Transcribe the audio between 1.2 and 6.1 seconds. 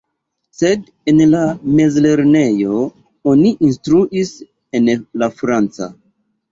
la mezlernejo oni instruis en la franca.